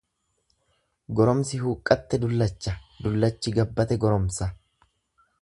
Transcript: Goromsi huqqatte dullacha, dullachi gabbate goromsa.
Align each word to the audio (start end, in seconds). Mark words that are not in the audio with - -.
Goromsi 1.19 1.59
huqqatte 1.65 2.19
dullacha, 2.23 2.75
dullachi 3.05 3.55
gabbate 3.61 4.01
goromsa. 4.07 4.51